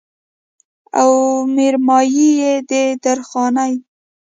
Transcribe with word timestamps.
او 0.99 1.11
مېرمايي 1.55 2.29
يې 2.41 2.53
د 2.69 2.71
درخانۍ 3.03 3.73